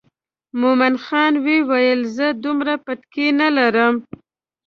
مومن 0.61 0.93
خان 1.05 1.33
وویل 1.45 2.01
زه 2.15 2.27
دومره 2.43 2.73
بتکۍ 2.85 3.27
نه 3.39 3.47
لرم. 3.57 3.95